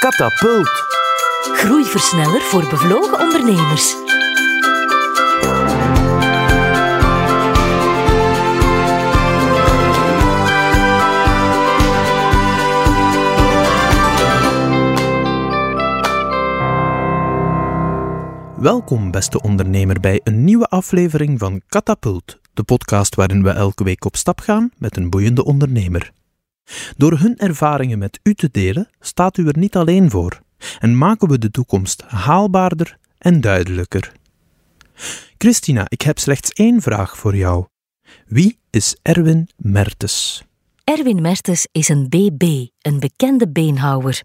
[0.00, 0.86] Katapult.
[1.52, 3.94] Groeiversneller voor bevlogen ondernemers.
[18.56, 24.04] Welkom, beste ondernemer, bij een nieuwe aflevering van Katapult, de podcast waarin we elke week
[24.04, 26.12] op stap gaan met een boeiende ondernemer.
[26.96, 30.40] Door hun ervaringen met u te delen, staat u er niet alleen voor
[30.78, 34.12] en maken we de toekomst haalbaarder en duidelijker.
[35.38, 37.66] Christina, ik heb slechts één vraag voor jou.
[38.26, 40.44] Wie is Erwin Mertes?
[40.84, 44.22] Erwin Mertens is een BB, een bekende beenhouwer.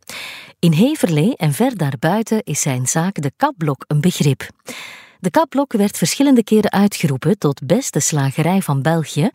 [0.60, 4.49] In Heverlee en ver daarbuiten is zijn zaak de Kapblok een begrip.
[5.26, 9.30] De Kapblok werd verschillende keren uitgeroepen tot beste slagerij van België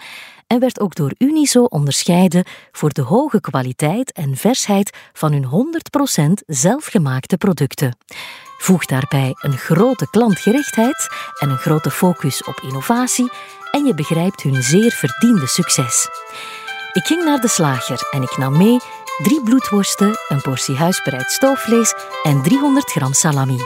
[0.47, 5.73] en werd ook door Uniso onderscheiden voor de hoge kwaliteit en versheid van hun
[6.41, 7.97] 100% zelfgemaakte producten.
[8.59, 13.31] Voeg daarbij een grote klantgerichtheid en een grote focus op innovatie
[13.71, 16.09] en je begrijpt hun zeer verdiende succes.
[16.93, 18.79] Ik ging naar de slager en ik nam mee
[19.23, 23.59] drie bloedworsten, een portie huisbereid stoofvlees en 300 gram salami.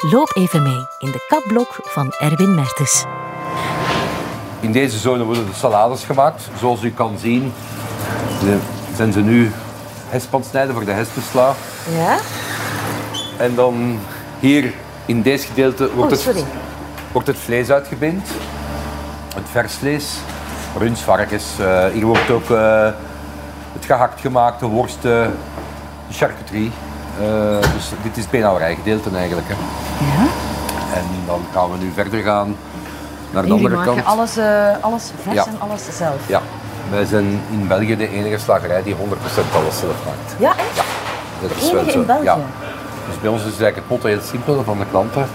[0.00, 3.04] Loop even mee in de kapblok van Erwin Mertens.
[4.60, 6.48] In deze zone worden de salades gemaakt.
[6.58, 7.52] Zoals u kan zien
[8.40, 8.58] de-
[8.96, 9.52] zijn ze nu
[10.08, 11.54] hespan snijden voor de hespensla.
[11.96, 12.18] Ja?
[13.36, 13.98] En dan
[14.40, 14.72] hier
[15.06, 16.38] in deze gedeelte wordt, Oh, sorry.
[16.38, 16.48] het,
[17.12, 18.28] wordt het vlees uitgebind.
[19.34, 20.14] Het vers vlees.
[20.78, 21.44] Runs, varkens.
[21.60, 22.88] Eh, hier wordt ook eh,
[23.72, 25.36] het gehakt gemaakt, de worsten,
[26.08, 26.70] de charcuterie.
[27.20, 29.46] Eh, dus dit is beenhouwerij gedeelte eigenlijk.
[29.48, 29.54] Hè.
[30.04, 30.26] Ja?
[30.98, 32.56] En dan gaan we nu verder gaan
[33.30, 34.04] naar de andere kant.
[34.04, 35.46] alles, eh, alles vers Ja.
[35.46, 36.28] en alles zelf.
[36.28, 36.40] Ja,
[36.90, 40.34] wij zijn in België de enige slagerij die 100% alles zelf maakt.
[40.38, 40.76] Ja, echt?
[40.76, 40.82] Ja,
[41.40, 41.98] dat is Enige wel zo.
[42.00, 42.24] in België?
[42.24, 42.38] Ja.
[43.08, 45.26] Dus bij ons is eigenlijk het motto heel simpel van de klanten.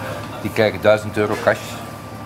[0.42, 1.60] Die krijgen 1000 euro cash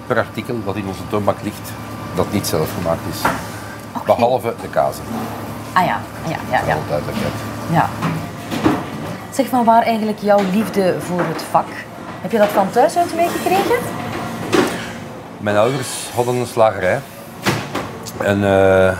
[0.07, 1.71] per artikel dat in onze toonbank ligt,
[2.15, 3.21] dat niet zelf gemaakt is.
[4.05, 5.03] Behalve de kazen,
[5.73, 6.73] Ah ja, ja, ja, ja.
[6.73, 7.33] voor duidelijkheid.
[7.71, 7.89] ja.
[9.37, 11.67] Zeg van waar eigenlijk jouw liefde voor het vak?
[12.21, 13.75] Heb je dat van thuis uit meegekregen?
[15.37, 16.99] Mijn ouders hadden een slagerij.
[18.17, 18.97] En eh,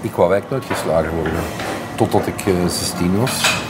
[0.00, 1.32] ik wou eigenlijk nooit worden.
[1.94, 3.60] Totdat ik eh, 16 was.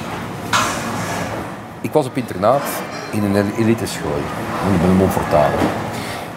[1.81, 2.63] Ik was op internaat
[3.11, 4.17] in een elite school.
[4.73, 5.57] Ik ben een Montfortale.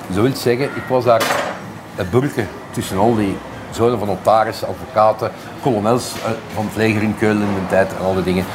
[0.07, 1.23] Dat wil zeggen, ik was daar
[1.95, 3.37] een burger tussen al die
[3.71, 8.13] zonen van notarissen, advocaten, kolonels eh, van Vleger in Keulen in mijn tijd en al
[8.13, 8.45] die dingen.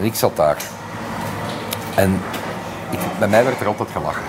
[0.00, 0.56] En ik zat daar.
[1.94, 2.20] En
[3.18, 4.22] bij mij werd er altijd gelachen.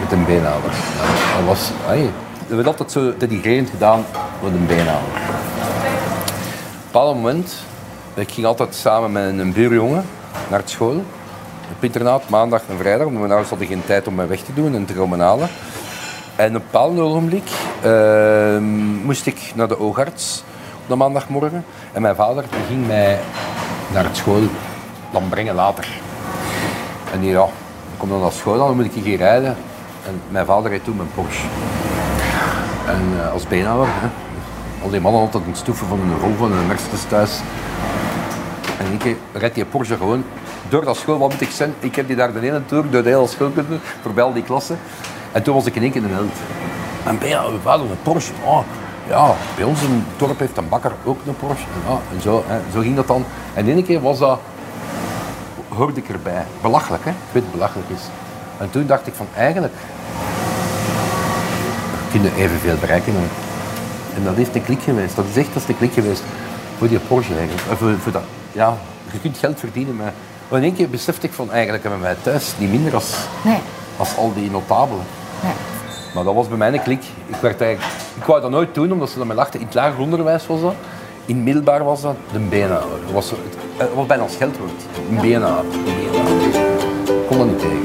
[0.00, 0.70] Met een beenhouwer.
[1.36, 2.10] Dat was, ai,
[2.46, 4.04] dat werd altijd zo denigrerend gedaan
[4.42, 5.20] met een beenhouwer.
[6.92, 7.54] Op een moment,
[8.14, 10.04] ik ging altijd samen met een buurjongen
[10.48, 11.04] naar school.
[11.76, 14.54] Op internaat, maandag en vrijdag, want mijn ouders hadden geen tijd om mij weg te
[14.54, 15.48] doen en te komen halen.
[16.36, 17.48] En op een bepaald ogenblik
[17.82, 18.58] eh,
[19.04, 20.42] moest ik naar de oogarts
[20.82, 21.64] op de maandagmorgen.
[21.92, 23.18] En mijn vader die ging mij
[23.92, 24.42] naar het school
[25.10, 25.88] dan brengen later.
[27.12, 27.44] En die, ja,
[27.92, 29.56] ik kom dan naar school, dan moet ik hier rijden.
[30.06, 31.46] En mijn vader reed toen mijn Porsche.
[32.86, 34.08] En eh, als beenhouwer, hè,
[34.82, 37.40] al die mannen altijd een stoeven van een Volvo en een Mercedes thuis.
[38.78, 40.24] En ik red die Porsche gewoon
[40.68, 41.18] door dat school.
[41.18, 41.74] Wat moet ik zijn?
[41.78, 44.42] Ik heb die daar de ene toer door de hele school kunnen, voorbij al die
[44.42, 44.78] klassen.
[45.32, 46.36] En toen was ik in één keer een held.
[47.04, 48.32] En beenhouwer, mijn vader een Porsche.
[48.44, 48.60] Oh,
[49.08, 51.64] ja, bij ons in het dorp heeft een bakker ook een Porsche.
[51.64, 53.24] En, ja, en zo, hè, zo ging dat dan.
[53.54, 54.40] En één keer was dat
[55.74, 56.44] hoorde ik erbij.
[56.62, 57.10] Belachelijk, hè?
[57.10, 58.00] Ik weet het belachelijk is.
[58.58, 59.74] En toen dacht ik van eigenlijk
[62.02, 63.14] we kunnen evenveel bereiken.
[64.16, 65.16] En dat is de klik geweest.
[65.16, 66.22] Dat is echt dat is de klik geweest
[66.78, 67.66] voor die Porsche eigenlijk.
[67.70, 68.22] Eh, Voor, voor dat,
[68.52, 68.76] ja,
[69.12, 70.12] je kunt geld verdienen, maar
[70.48, 73.14] maar in één keer besefte ik van eigenlijk hebben wij thuis niet minder als,
[73.44, 73.58] Nee.
[73.96, 75.04] als al die notabelen.
[75.42, 75.52] nee.
[76.14, 77.04] Maar dat was bij mij een klik.
[77.26, 79.60] Ik, werd eigenlijk, ik wou dat nooit doen, omdat ze naar mij lachten.
[79.60, 80.74] In het lager onderwijs was dat.
[81.26, 82.68] In het middelbaar was dat de.
[82.68, 83.38] Dat was, het,
[83.80, 84.82] het was bijna als scheldwoord.
[85.10, 85.64] Een beenhouwer.
[85.64, 87.84] Een kon dat niet tegen.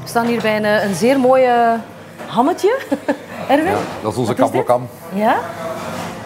[0.00, 1.78] We staan hier bij een, eh, een zeer mooie
[2.26, 2.78] hammetje.
[3.48, 3.72] Erwin?
[4.02, 4.88] Dat is onze Wat kaplokam.
[5.12, 5.36] Ja?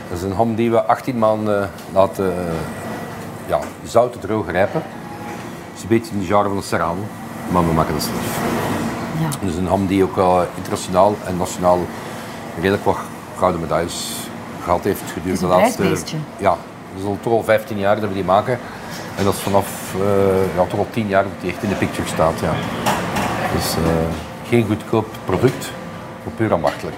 [0.09, 2.53] Dat is een ham die we 18 maanden laten eh,
[3.47, 4.83] ja, zout droog rijpen.
[4.83, 7.01] Het is een beetje in de genre van de serrano,
[7.51, 8.39] maar we maken het zelf.
[9.21, 9.49] Ja.
[9.49, 11.79] Is een ham die ook eh, internationaal en nationaal
[12.61, 12.97] redelijk wat
[13.39, 14.29] gouden medailles
[14.65, 16.17] gehad heeft gedurende de een laatste...
[16.37, 16.57] Ja,
[16.93, 18.59] dat is al toch al 15 jaar dat we die maken.
[19.17, 21.75] En dat is vanaf eh, ja, toch al 10 jaar dat die echt in de
[21.75, 22.41] picture staat.
[22.41, 22.53] Ja.
[23.55, 25.71] Dus eh, geen goedkoop product,
[26.25, 26.97] maar puur ambachtelijk.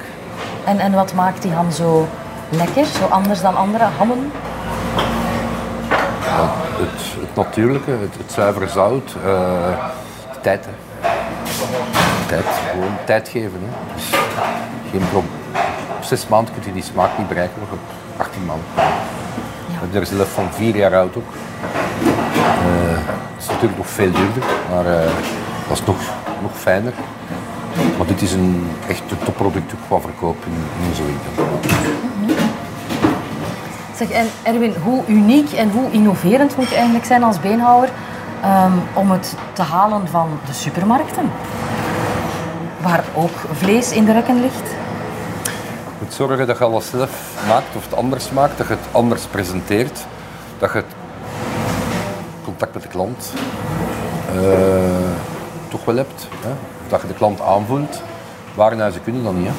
[0.64, 2.08] En, en wat maakt die ham zo
[2.48, 4.32] lekker, zo anders dan andere hammen?
[6.24, 9.88] Ja, het, het natuurlijke, het, het zuivere zout, eh,
[10.32, 10.64] de tijd.
[10.64, 10.72] Hè.
[12.26, 13.60] Tijd, gewoon tijd geven.
[13.62, 13.94] Hè.
[13.94, 14.04] Dus
[14.90, 15.35] geen probleem.
[16.06, 17.78] Op zes maanden kun je die smaak niet bereiken, maar op
[18.16, 18.66] 18 maanden.
[19.92, 21.32] Ben er zelf van vier jaar oud ook.
[22.66, 25.10] Eh, is natuurlijk nog veel duurder, maar eh,
[25.68, 25.96] dat is nog,
[26.42, 26.92] nog fijner.
[27.96, 31.58] Maar dit is een echt een topproduct ook qua verkoop in, in onze winkel.
[33.96, 37.88] Zeg, en Erwin, hoe uniek en hoe innoverend moet je eigenlijk zijn als beenhouwer
[38.42, 41.30] ehm, om het te halen van de supermarkten?
[42.80, 44.85] Waar ook vlees in de rekken ligt.
[45.98, 49.25] Moet zorgen dat je alles zelf maakt of het anders maakt, dat je het anders
[49.25, 50.04] presenteert,
[50.58, 50.94] dat je het
[52.44, 53.32] contact met de klant
[54.34, 54.40] eh,
[55.69, 56.28] toch wel hebt.
[56.40, 56.50] Hè?
[56.88, 58.02] Dat je de klant aanvoelt.
[58.54, 59.48] Warenhuizen kunnen dat niet.
[59.48, 59.52] Hè?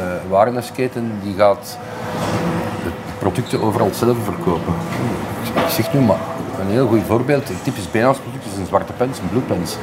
[0.00, 1.78] Eh, warenhuisketen die gaat
[2.84, 4.74] de producten overal zelf verkopen.
[5.54, 6.20] Ik zeg nu maar
[6.60, 7.48] een heel goed voorbeeld.
[7.48, 9.76] Een typisch beenhoudsproduct is een zwarte pens, een bloedpens.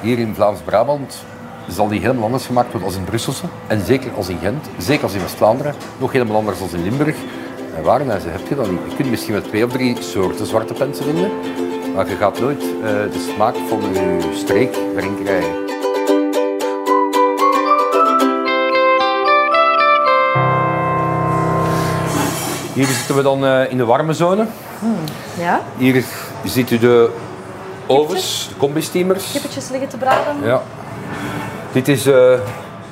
[0.00, 1.24] Hier in Vlaams-Brabant
[1.68, 3.44] zal die helemaal anders gemaakt worden als in Brusselse.
[3.66, 5.74] En zeker als in Gent, zeker als in West-Vlaanderen.
[5.98, 7.16] Nog helemaal anders als in Limburg.
[7.76, 8.80] En warenhuizen heb je dat niet.
[8.88, 11.30] Je kunt misschien wel twee of drie soorten zwarte pensen vinden.
[11.94, 15.60] Maar je gaat nooit eh, de smaak van je streek erin krijgen.
[22.74, 24.46] Hier zitten we dan eh, in de warme zone.
[25.38, 25.60] Ja?
[25.76, 26.04] Hier
[26.44, 27.10] ziet u de
[27.86, 29.32] ovens, de combi-steamers.
[29.32, 30.44] Kippetjes liggen te braden.
[30.44, 30.62] Ja.
[31.72, 32.32] Dit is eh,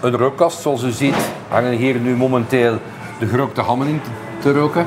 [0.00, 0.60] een rookkast.
[0.60, 1.16] Zoals u ziet
[1.48, 2.78] hangen hier nu momenteel
[3.18, 4.00] de gerookte hammen in
[4.38, 4.86] te- roken.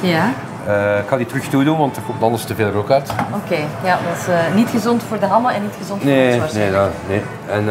[0.00, 0.32] Ja.
[0.66, 3.10] Eh, ik ga die terug toedoen, want er komt anders te veel rook uit.
[3.44, 6.24] Oké, ja, dat is eh, niet gezond voor de hammen en niet gezond voor Nee,
[6.24, 6.82] ons nee, waarschijnlijk.
[6.82, 7.22] dat, nee.
[7.48, 7.66] En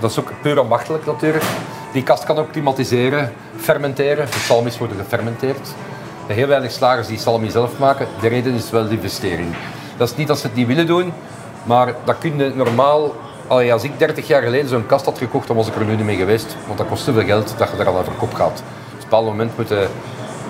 [0.00, 1.44] dat is ook puur ambachtelijk natuurlijk.
[1.92, 4.26] Die kast kan ook klimatiseren, fermenteren.
[4.26, 5.68] De salmis worden gefermenteerd.
[6.26, 8.06] Er heel weinig slagers die salmi zelf maken.
[8.20, 9.48] De reden is wel de investering.
[9.96, 11.12] Dat is niet dat ze het niet willen doen,
[11.64, 13.12] maar dat kun je normaal...
[13.46, 16.04] Als ik 30 jaar geleden zo'n kast had gekocht, dan was ik er nu niet
[16.04, 16.56] mee geweest.
[16.66, 18.54] Want dat kost te veel geld dat je er al over kop gaat.
[18.56, 19.86] Dus op een bepaald moment moet je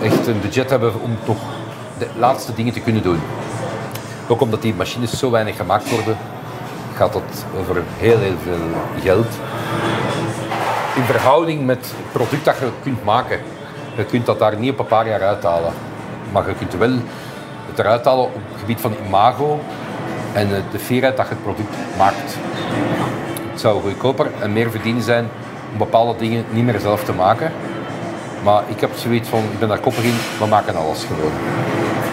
[0.02, 1.40] echt een budget hebben om toch
[1.98, 3.20] de laatste dingen te kunnen doen.
[4.28, 6.16] Ook omdat die machines zo weinig gemaakt worden,
[6.94, 9.26] gaat dat over heel, heel veel geld.
[10.96, 13.40] In verhouding met het product dat je kunt maken.
[13.96, 15.72] Je kunt dat daar niet op een paar jaar uithalen.
[16.32, 16.98] Maar je kunt wel
[17.68, 19.60] het eruit halen op het gebied van imago
[20.32, 22.36] en eh, de fierheid dat je het product maakt.
[23.52, 25.28] Het zou goedkoper en meer verdienen zijn
[25.72, 27.52] om bepaalde dingen niet meer zelf te maken.
[28.44, 31.32] Maar ik heb zoiets van, ik ben daar koppig in, we maken alles gewoon.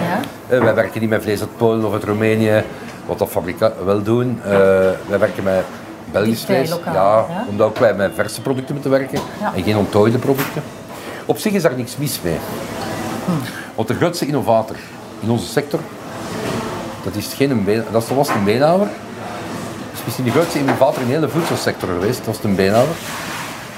[0.02, 0.20] Ja?
[0.56, 2.64] Eh, wij werken niet met vlees uit Polen of uit Roemenië,
[3.06, 4.40] wat dat fabrikanten wel doen.
[4.44, 4.50] Eh,
[5.08, 5.64] wij werken met
[6.12, 7.46] Belgisch vlees, lokaal, ja, ja.
[7.50, 9.54] omdat ook wij met verse producten moeten werken Ja.
[9.56, 10.64] en geen onttooide producten.
[11.26, 12.38] Op zich is daar niks mis mee.
[13.26, 13.32] Hm.
[13.76, 14.76] Want de grootste innovator
[15.20, 15.80] in onze sector,
[17.04, 18.88] dat is, geen dat was een beenhouwer.
[20.10, 22.96] Misschien de grootste innovator in de hele voedselsector geweest, dat was een beenhouwer.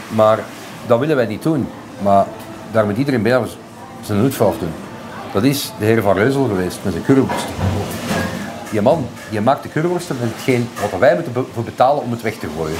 [0.09, 0.39] Maar
[0.87, 1.67] dat willen wij niet doen.
[2.01, 2.25] Maar
[2.71, 3.53] daar moet iedereen beenhouwer
[4.01, 4.71] zijn hoed voor afdoen.
[5.33, 7.45] Dat is de heer Van Reuzel geweest met zijn curryworst.
[8.69, 12.21] Die man, die maakt de curryworsten met hetgeen wat wij moeten voor betalen om het
[12.21, 12.77] weg te gooien.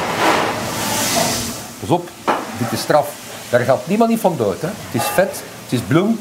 [1.80, 2.09] Pas op,
[2.57, 3.13] dit is straf.
[3.50, 4.61] Daar gaat niemand niet van dood.
[4.61, 4.68] Hè.
[4.68, 6.19] Het is vet, het is bloem,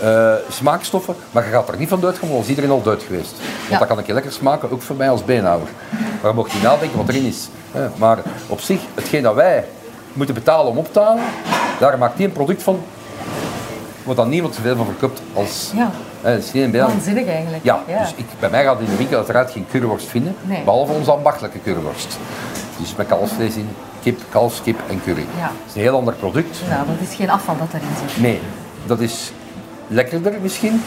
[0.00, 3.02] eh, smaakstoffen, maar je gaat er niet van dood gaan, want is iedereen al dood
[3.02, 3.30] geweest.
[3.38, 3.78] Want Ja.
[3.78, 5.68] dat kan ik je lekker smaken, ook voor mij als beenhouwer.
[6.22, 7.48] Maar je mocht niet nadenken wat erin is.
[7.96, 9.64] Maar op zich, hetgeen dat wij
[10.12, 11.22] moeten betalen om op te halen,
[11.78, 12.80] daar maakt hij een product van
[14.02, 15.70] wat dan niemand zoveel van verkoopt als...
[15.74, 15.90] Ja.
[16.20, 16.72] hè, is geen.
[16.72, 17.64] Waanzinnig eigenlijk.
[17.64, 20.62] Ja, dus ik, bij mij gaat in de winkel uiteraard geen curryworst vinden, Nee.
[20.64, 22.18] behalve onze ambachtelijke curryworst.
[22.80, 23.68] Dus met kalfsvlees in,
[24.02, 25.24] kip, kalfskip en curry.
[25.38, 25.42] Ja.
[25.46, 26.58] Dat is een heel ander product.
[26.68, 28.20] Nou, dat is geen afval dat erin zit.
[28.22, 28.40] Nee,
[28.86, 29.32] dat is
[29.88, 30.82] lekkerder misschien,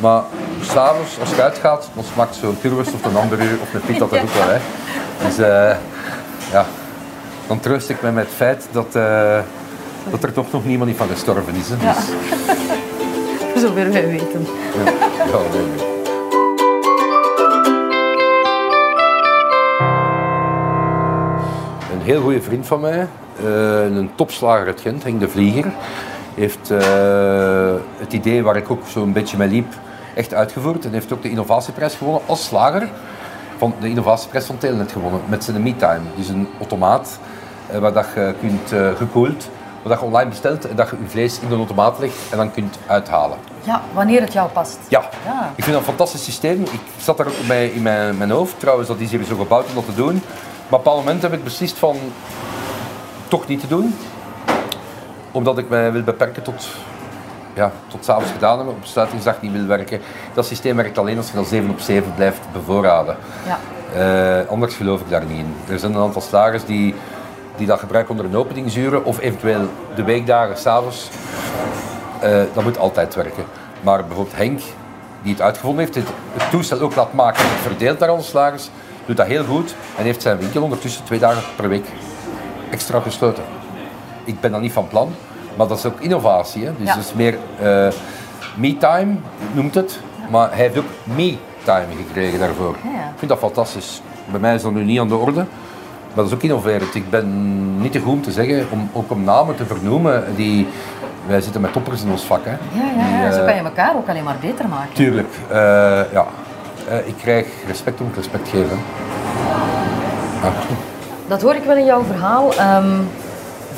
[0.00, 0.22] maar
[0.62, 4.20] s'avonds als je uitgaat, dan smaakt zo'n curryworst of een hamburger of een pita dat
[4.22, 4.48] ook wel.
[4.48, 4.58] Hè.
[5.26, 5.76] Dus eh,
[6.52, 6.66] ja,
[7.46, 9.38] dan troost ik me met het feit dat, eh,
[10.10, 11.68] dat er toch nog niemand van gestorven is.
[11.68, 11.86] Hè.
[11.86, 11.94] Ja.
[13.54, 14.46] Dus, zover wij weten.
[14.84, 14.90] ja.
[15.24, 15.88] Ja, nee.
[21.92, 23.08] Een heel goede vriend van mij,
[23.44, 25.72] eh, een topslager uit Gent, Henk de Vlieger,
[26.34, 29.74] heeft eh, het idee waar ik ook zo'n beetje mee liep
[30.14, 32.88] echt uitgevoerd en heeft ook de innovatieprijs gewonnen als slager.
[33.58, 36.00] Van de innovatieprijs van Telenet gewonnen met zijn MeTime.
[36.16, 37.18] Dus een automaat
[37.70, 39.48] eh, waar dat je kunt eh, gekoeld,
[39.82, 42.36] waar dat je online bestelt en dat je je vlees in de automaat legt en
[42.36, 43.38] dan kunt uithalen.
[43.62, 44.78] Ja, wanneer het jou past.
[44.88, 45.08] Ja.
[45.24, 45.52] Ja.
[45.56, 46.62] ik vind dat een fantastisch systeem.
[46.62, 48.54] Ik zat daar ook bij in mijn, mijn hoofd.
[48.58, 50.12] Trouwens, dat is hier zo gebouwd om dat te doen.
[50.14, 51.96] Maar op een bepaald moment heb ik beslist van
[53.28, 53.94] toch niet te doen.
[55.32, 56.68] Omdat ik mij wil beperken tot,
[57.54, 60.00] ja, tot s'avonds gedaan hebben, op sluitingsdag niet wil werken.
[60.34, 63.16] Dat systeem werkt alleen als je dan 7 op 7 blijft bevoorraden.
[63.46, 63.58] Ja.
[63.94, 65.54] Eh, anders geloof ik daar niet in.
[65.68, 66.94] Er zijn een aantal slagers die,
[67.56, 71.10] die dat gebruiken onder een openingsuren of eventueel de weekdagen s'avonds.
[72.24, 73.44] Uh, dat moet altijd werken.
[73.80, 74.60] Maar bijvoorbeeld Henk,
[75.22, 78.70] die het uitgevonden heeft, het, het toestel ook laat maken en verdeelt naar onze slagers,
[79.06, 81.86] doet dat heel goed en heeft zijn winkel ondertussen twee dagen per week
[82.70, 83.59] extra gesloten.
[84.30, 85.12] Ik ben dat niet van plan,
[85.56, 86.64] maar dat is ook innovatie.
[86.64, 86.70] Hè?
[86.78, 86.94] Dus Ja.
[86.96, 87.88] het is meer eh
[88.56, 89.14] me-time,
[89.52, 90.00] noemt het.
[90.30, 92.76] Maar hij heeft ook me-time gekregen daarvoor.
[92.84, 92.96] Ja, ja.
[92.98, 94.02] Ik vind dat fantastisch.
[94.30, 95.44] Bij mij is dat nu niet aan de orde.
[96.14, 96.94] Maar dat is ook innoverend.
[96.94, 97.26] Ik ben
[97.80, 100.24] niet te goed om te zeggen, om, ook om namen te vernoemen.
[100.36, 100.68] Die,
[101.26, 102.44] wij zitten met toppers in ons vak.
[102.44, 102.50] Hè.
[102.50, 102.56] Ja,
[102.96, 103.28] ja, ja.
[103.28, 104.94] Die, zo kan je elkaar ook alleen maar beter maken.
[104.94, 105.56] Tuurlijk, eh,
[106.12, 106.26] ja.
[106.88, 108.78] Eh, ik krijg respect om ik respect geven.
[110.42, 110.50] Ah.
[111.26, 112.54] Dat hoor ik wel in jouw verhaal.
[112.54, 112.86] Ehm,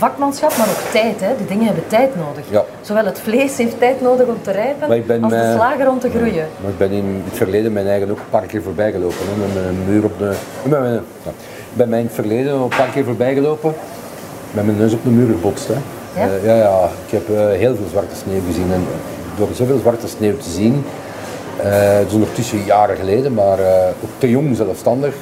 [0.04, 1.20] vakmanschap, maar ook tijd.
[1.20, 1.30] Hè.
[1.36, 2.44] Die dingen hebben tijd nodig.
[2.50, 2.64] Ja.
[2.80, 6.46] Zowel het vlees heeft tijd nodig om te rijpen, als de slager om te groeien.
[6.60, 9.24] Maar ik ben in het verleden mijn eigen ook een paar keer voorbij gelopen.
[9.30, 10.32] Hè, met mijn muur op de...
[10.62, 11.30] Met mijn, ja.
[11.70, 13.74] Ik ben mij in het verleden een paar keer voorbij gelopen.
[14.50, 15.68] Met mijn neus op de muur gebotst.
[15.68, 15.78] Hè.
[16.20, 16.28] Ja?
[16.28, 16.88] Eh, ja, ja.
[17.06, 18.72] Ik heb eh, heel veel zwarte sneeuw gezien.
[18.72, 18.84] En
[19.36, 20.84] door zoveel zwarte sneeuw te zien,
[21.56, 23.58] eh het is ondertussen jaren geleden, maar
[24.04, 25.14] ook te jong zelfstandig.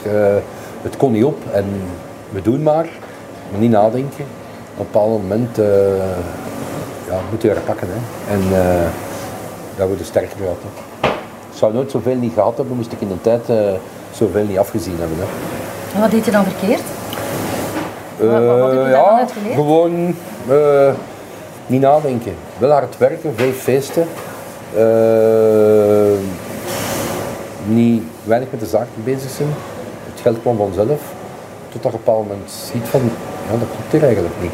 [0.83, 1.65] het kon niet op en
[2.29, 2.89] we doen maar,
[3.51, 4.40] maar niet nadenken.
[4.81, 5.67] Op een bepaald moment eh
[7.09, 7.89] ja, moet je er pakken.
[7.91, 8.33] Hè.
[8.35, 8.87] En eh
[9.77, 10.57] daar word je sterker uit.
[10.63, 11.09] Hè.
[11.53, 13.57] Ik zou nooit zoveel niet gehad hebben, moest ik in de tijd eh,
[14.11, 15.17] zoveel niet afgezien hebben.
[15.19, 15.25] Hè.
[15.95, 16.83] En wat deed je dan verkeerd?
[18.17, 20.15] Wat- wat- wat heb je ja, gewoon
[21.67, 22.35] niet nadenken.
[22.59, 24.07] Wel hard werken, veel feesten.
[27.67, 29.49] Niet weinig met de zaak bezig zijn.
[30.13, 31.01] Het geld kwam vanzelf.
[31.69, 33.01] Tot dat een bepaald moment ziet van,
[33.51, 34.53] ja, dat klopt hier eigenlijk niet.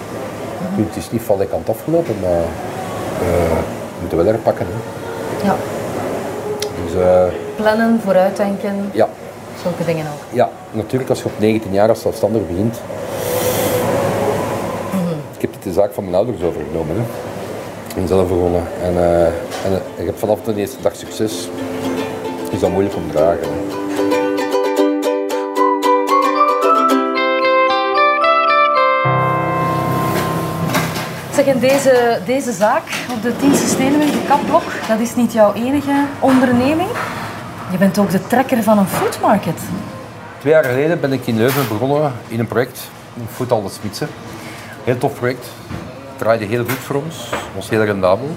[0.72, 0.82] Mhm.
[0.88, 2.30] Het is niet van de kant afgelopen, maar
[3.20, 4.66] eh, we moeten wel herpakken.
[4.66, 5.46] Hè.
[5.46, 5.56] Ja.
[6.84, 7.24] Dus eh,
[7.56, 9.08] Plannen, vooruitdenken, ja,
[9.62, 10.34] zulke dingen ook.
[10.36, 12.76] Ja, natuurlijk als je op 19 jaar als zelfstandig begint.
[15.36, 16.96] Ik heb dit de zaak van mijn ouders overgenomen.
[16.96, 17.02] Hè.
[18.00, 18.62] En zelf begonnen.
[18.82, 19.26] En, eh,
[19.64, 21.48] en ik heb vanaf de eerste dag succes.
[22.50, 23.42] Is dat moeilijk om te dragen.
[23.42, 23.65] hè.
[31.36, 32.82] Zeg, deze, deze zaak
[33.14, 36.88] op de Tienste Steenweg, de kapblok, dat is niet jouw enige onderneming.
[37.70, 39.60] Je bent ook de trekker van een foodmarket.
[40.38, 42.90] Twee jaar geleden ben ik in Leuven begonnen in een project,
[43.26, 44.08] Voetal de Spitsen.
[44.84, 45.46] Heel tof project.
[46.16, 47.30] Draaide heel goed voor ons.
[47.54, 48.28] Was heel rendabel.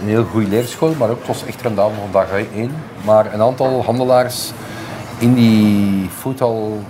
[0.00, 2.82] Een heel goede leerschool, maar ook, het was echt rendabel van dag één.
[3.04, 4.52] Maar een aantal handelaars
[5.18, 6.82] in die voetal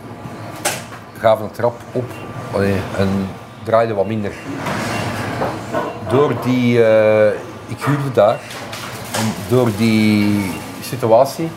[1.19, 2.11] gaven een trap op
[2.97, 3.29] en
[3.65, 4.33] draaiden wat minder.
[6.11, 7.29] Door die, eh,
[7.67, 8.41] ik huurde daar,
[9.13, 10.53] en door die
[10.83, 11.51] situatie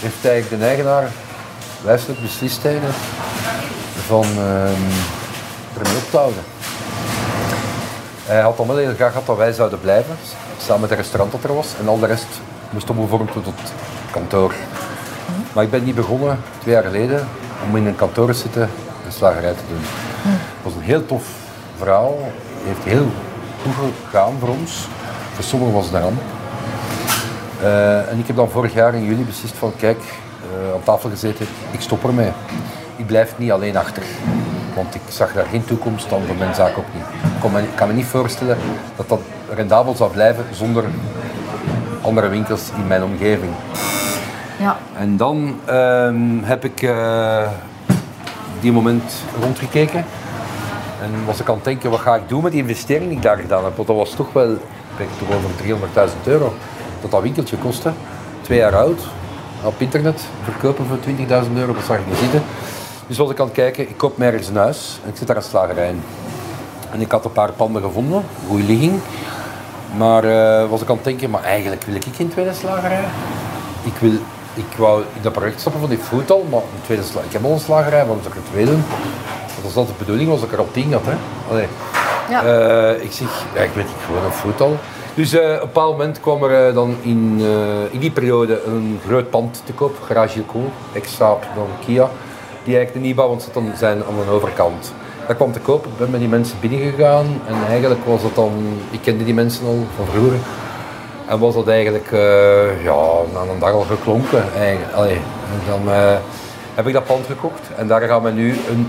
[0.00, 1.10] heeft eigenlijk de eigenaar
[1.82, 2.96] wijselijk beslist eigenlijk
[4.06, 5.18] van ehm
[5.78, 6.42] ermee op te houden.
[8.24, 10.16] Hij had dan wel heel graag gehad dat wij zouden blijven,
[10.58, 11.68] samen met het restaurant dat er was.
[11.80, 12.26] En al de rest
[12.70, 13.72] moest omgevormd worden tot
[14.10, 14.54] kantoor.
[15.52, 17.28] Maar ik ben niet begonnen, twee jaar geleden,
[17.68, 18.70] om in een kantoor te zitten
[19.06, 19.82] een slagerij te doen.
[20.32, 21.24] Het was een heel tof
[21.76, 22.32] verhaal.
[22.62, 23.06] Het heeft heel
[23.62, 24.88] goed gegaan voor ons.
[25.32, 26.20] Voor sommigen was het een ramp.
[27.62, 31.10] Eh, en ik heb dan vorig jaar in juli beslist van kijk, eh, aan tafel
[31.10, 32.30] gezeten, ik stop ermee.
[32.96, 34.02] Ik blijf niet alleen achter.
[34.74, 37.04] Want ik zag daar geen toekomst dan voor mijn zaak ook niet.
[37.42, 38.56] Ik me, kan me niet voorstellen
[38.96, 39.20] dat dat
[39.54, 40.84] rendabel zou blijven zonder
[42.00, 43.52] andere winkels in mijn omgeving.
[44.58, 44.78] Ja.
[44.96, 47.46] En dan ehm, heb ik eh,
[48.60, 50.04] die moment rondgekeken.
[51.02, 53.22] En was ik aan het denken, wat ga ik doen met die investering die ik
[53.22, 53.76] daar gedaan heb?
[53.76, 54.50] Want dat was toch wel,
[54.96, 55.50] ik over
[56.08, 56.54] 300.000 euro.
[57.00, 57.92] Dat dat winkeltje kostte.
[58.40, 59.00] Twee jaar oud.
[59.64, 60.96] Op internet verkopen voor
[61.46, 62.42] 20.000 euro, dat zag ik niet zitten.
[63.06, 65.26] Dus was ik aan het kijken, ik koop mij ergens een huis en ik zit
[65.26, 66.02] daar een slagerij in.
[66.92, 69.00] En ik had een paar panden gevonden, goede ligging.
[69.96, 73.04] Maar eh, was ik aan het denken, maar eigenlijk wil ik geen tweede slagerij.
[73.84, 74.12] Ik, wil,
[74.54, 77.32] ik wou in dat project stappen van die food al, maar een tweede sla- ik
[77.32, 78.82] heb al een slagerij, waarom zou ik er twee doen?
[79.62, 81.02] Dat was altijd de bedoeling, was dat ik er al tien had.
[81.04, 81.14] Hè?
[81.50, 81.66] Allee.
[82.30, 82.44] Ja.
[82.44, 84.76] Eh, ik zeg, ja, ik weet niet, gewoon een foodal.
[85.14, 87.40] Dus eh, op een bepaald moment kwam er eh, dan in,
[87.90, 90.60] in die periode een groot pand te koop, Garage Ilco,
[90.92, 92.08] ex-Saab, dan Kia.
[92.64, 94.92] Die eigenlijk de nieuwbouw want dan zijn aan de overkant.
[95.26, 98.52] Dat kwam te koop, ik ben met die mensen binnengegaan en eigenlijk was dat dan,
[98.90, 100.38] ik kende die mensen al van vroeger.
[101.26, 102.08] En was dat eigenlijk
[102.82, 103.02] ja,
[103.32, 104.44] na een dag al geklonken.
[104.94, 105.94] Allee, en dan
[106.74, 108.88] heb ik dat pand gekocht en daar gaan we nu een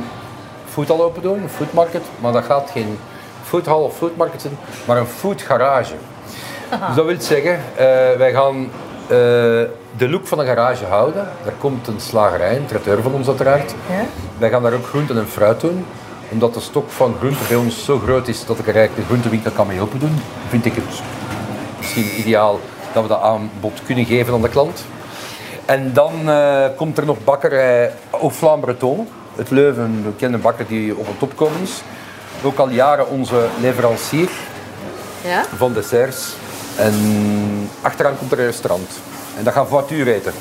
[0.71, 2.01] foodal open doen, een foodmarket.
[2.19, 2.97] Maar dat gaat geen
[3.43, 5.93] foodhall of foodmarket zijn, maar een foodgarage.
[6.69, 7.85] Dus dat wil zeggen, eh,
[8.17, 8.69] wij gaan
[9.01, 9.17] eh,
[9.97, 11.27] de look van een garage houden.
[11.43, 13.73] Daar komt een slagerij, een traiteur van ons uiteraard.
[13.89, 14.05] Ja?
[14.37, 15.85] Wij gaan daar ook groenten en fruit doen.
[16.29, 19.13] Omdat de stok van groenten bij ons zo groot is dat ik er eigenlijk de
[19.13, 20.83] groentewinkel kan mee open doen, vind ik het
[21.77, 22.59] misschien ideaal
[22.93, 24.85] dat we dat aanbod kunnen geven aan de klant.
[25.65, 29.07] En dan eh, komt er nog bakkerij Au Flam Breton.
[29.41, 31.81] Het Leuven, een bekende bakker die op het opkomen is.
[32.43, 34.29] Ook al jaren onze leverancier
[35.23, 35.43] Ja?
[35.57, 36.33] van desserts.
[36.77, 36.93] En
[37.81, 38.89] achteraan komt er een restaurant.
[39.37, 40.33] En dat gaan voituur eten.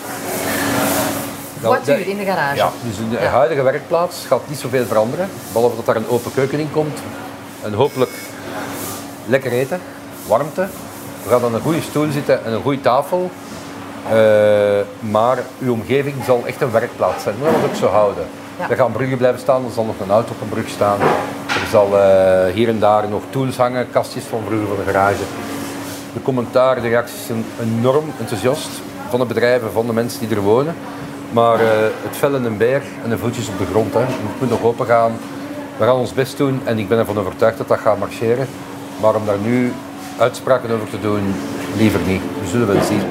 [1.60, 2.56] Dat- Voituur dat- in de garage.
[2.56, 5.28] Ja, dus in de huidige werkplaats gaat niet zoveel veranderen.
[5.52, 6.98] Behalve dat daar een open keuken in komt.
[7.62, 8.10] En hopelijk
[9.26, 9.80] lekker eten,
[10.26, 10.68] warmte.
[11.22, 13.30] We gaan aan een goede stoel zitten en een goede tafel.
[14.08, 17.34] Eh, maar uw omgeving zal echt een werkplaats zijn.
[17.38, 18.24] We gaan dat ook zo houden.
[18.58, 18.70] Ja.
[18.70, 21.00] Er gaan bruggen blijven staan, er zal nog een auto op een brug staan.
[21.46, 25.22] Er zal eh, hier en daar nog tools hangen, kastjes van vroeger van de garage.
[26.12, 28.68] De commentaar, de reacties zijn enorm enthousiast
[29.08, 30.74] van de bedrijven, van de mensen die er wonen.
[31.32, 31.66] Maar eh,
[32.02, 33.94] het vel en een beer en de voetjes op de grond.
[33.94, 34.00] Hè.
[34.00, 35.12] Het moet nog open gaan.
[35.76, 38.46] We gaan ons best doen en ik ben ervan overtuigd dat dat gaat marcheren.
[39.00, 39.72] Maar om daar nu
[40.18, 41.34] uitspraken over te doen,
[41.76, 42.22] liever niet.
[42.42, 43.02] We zullen wel zien.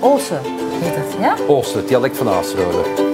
[0.00, 1.36] Oosten heet het, ja?
[1.46, 3.04] Oosten, het dialect van Aastrode.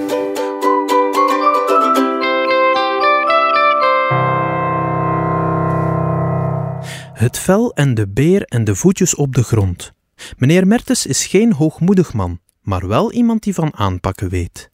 [7.12, 9.92] Het vel en de beer en de voetjes op de grond.
[10.36, 14.70] Meneer Mertens is geen hoogmoedig man, maar wel iemand die van aanpakken weet.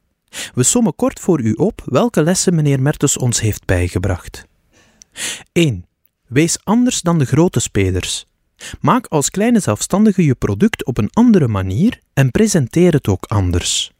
[0.54, 4.44] We sommen kort voor u op welke lessen meneer Mertens ons heeft bijgebracht.
[5.52, 5.86] 1.
[6.26, 8.27] Wees anders dan de grote spelers.
[8.80, 13.92] Maak als kleine zelfstandige je product op een andere manier en presenteer het ook anders.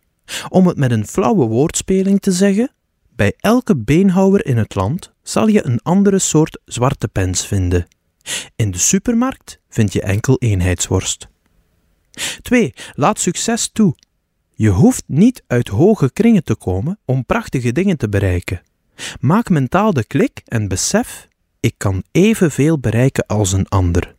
[0.48, 2.70] Om het met een flauwe woordspeling te zeggen,
[3.16, 7.86] bij elke beenhouwer in het land zal je een andere soort zwarte pens vinden.
[8.56, 11.28] In de supermarkt vind je enkel eenheidsworst.
[12.42, 12.74] 2.
[12.94, 13.96] Laat succes toe.
[14.54, 18.62] Je hoeft niet uit hoge kringen te komen om prachtige dingen te bereiken.
[19.20, 21.28] Maak mentaal de klik en besef:
[21.61, 24.16] ik kan evenveel bereiken als een ander.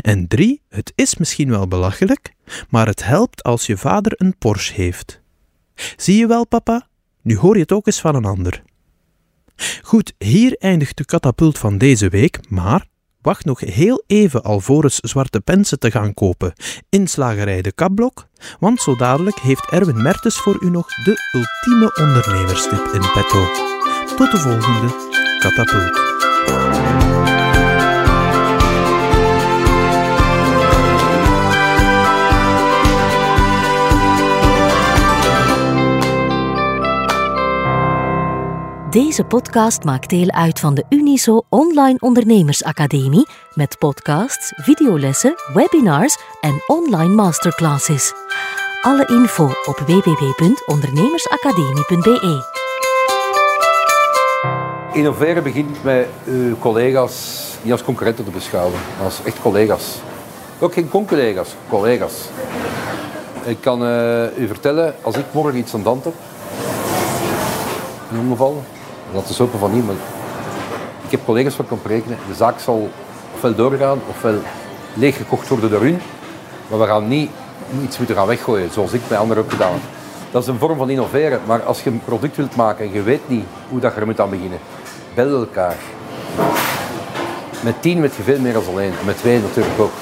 [0.00, 0.62] En 3.
[0.68, 2.32] Het is misschien wel belachelijk,
[2.68, 5.20] maar het helpt als je vader een Porsche heeft.
[5.96, 6.88] Zie je wel, papa?
[7.22, 8.62] Nu hoor je het ook eens van een ander.
[9.82, 12.86] Goed, hier eindigt de katapult van deze week, maar
[13.20, 16.52] wacht nog heel even alvorens zwarte pensen te gaan kopen
[16.88, 21.94] in slagerij De Kapblok, want zo dadelijk heeft Erwin Mertens voor u nog de ultieme
[22.06, 23.46] ondernemerstip in petto.
[24.16, 26.79] Tot de volgende katapult.
[38.90, 46.62] Deze podcast maakt deel uit van de Uniso Online Ondernemersacademie met podcasts, videolessen, webinars en
[46.66, 48.12] online masterclasses.
[48.80, 52.44] Alle info op www.ondernemersacademie.be.
[54.92, 59.98] Innoveren begint met uw collega's niet als concurrenten te beschouwen, maar als echt collega's.
[60.60, 62.28] Ook geen con-collega's, collega's.
[63.44, 66.14] Ik kan eh, u vertellen, als ik morgen iets aan de hand heb,
[68.10, 68.62] in ongeval,
[69.12, 69.98] dat is open van niemand.
[71.04, 72.90] Ik heb collega's van kan rekenen, de zaak zal
[73.34, 74.38] ofwel doorgaan ofwel
[74.94, 76.00] leeggekocht worden door hun,
[76.68, 77.30] maar we gaan niet
[77.82, 79.82] iets moeten gaan weggooien, zoals ik bij anderen ook gedaan heb.
[80.30, 83.02] Dat is een vorm van innoveren, maar als je een product wilt maken en je
[83.02, 84.58] weet niet hoe dat je er moet aan beginnen,
[85.14, 85.76] bel elkaar.
[87.60, 89.92] Met tien weet je veel meer dan alleen, met twee natuurlijk ook.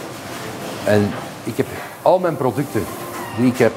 [0.85, 1.11] En
[1.44, 1.66] ik heb
[2.03, 2.85] al mijn producten
[3.37, 3.73] die ik heb,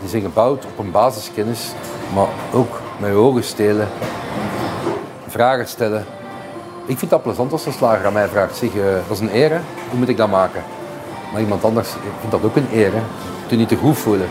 [0.00, 1.72] die zijn gebouwd op een basiskennis,
[2.14, 3.88] maar ook met je ogen stelen,
[5.34, 6.04] vragen stellen.
[6.86, 9.34] Ik vind dat plezant als een slager aan mij vraagt, zeg, eh, dat is een
[9.34, 10.62] eer, hoe moet ik dat maken?
[11.32, 13.02] Maar iemand anders vindt dat ook een eer, hè?
[13.48, 14.28] je niet te goed voelen.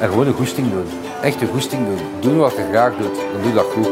[0.00, 0.86] En gewoon een goesting doen.
[1.22, 1.98] Echt een goesting doen.
[2.20, 3.90] Doen wat je graag doet, dan doe dat goed.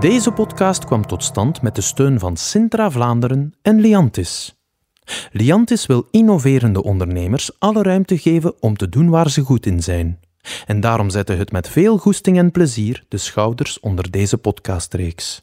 [0.00, 4.56] Deze podcast kwam tot stand met de steun van Sintra Vlaanderen en Liantis.
[5.30, 10.23] Liantis wil innoverende ondernemers alle ruimte geven om te doen waar ze goed in zijn.
[10.66, 15.42] En daarom zetten het met veel goesting en plezier de schouders onder deze podcastreeks.